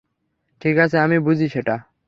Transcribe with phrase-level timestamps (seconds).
[0.61, 1.75] ঠিক আছে, আমি বুঝি সেটা।